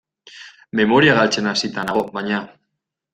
[0.79, 2.41] Memoria galtzen hasita nago, baina.